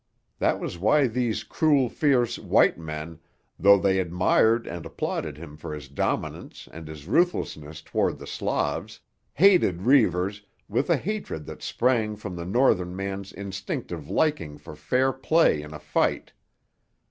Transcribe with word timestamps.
That 0.39 0.59
was 0.59 0.79
why 0.79 1.05
these 1.05 1.43
cruel 1.43 1.87
fierce 1.87 2.39
"white 2.39 2.75
men," 2.79 3.19
though 3.59 3.77
they 3.77 3.99
admired 3.99 4.65
and 4.65 4.83
applauded 4.83 5.37
him 5.37 5.55
for 5.57 5.75
his 5.75 5.87
dominance 5.87 6.67
and 6.71 6.87
his 6.87 7.05
ruthlessness 7.05 7.83
toward 7.83 8.17
the 8.17 8.25
Slavs, 8.25 8.99
hated 9.33 9.83
Reivers 9.83 10.41
with 10.67 10.89
a 10.89 10.97
hatred 10.97 11.45
that 11.45 11.61
sprang 11.61 12.15
from 12.15 12.35
the 12.35 12.45
Northern 12.45 12.95
man's 12.95 13.31
instinctive 13.31 14.09
liking 14.09 14.57
for 14.57 14.75
fair 14.75 15.13
play 15.13 15.61
in 15.61 15.71
a 15.71 15.77
fight. 15.79 16.33